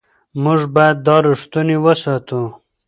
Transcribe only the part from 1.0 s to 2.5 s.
دا رښتینولي وساتو.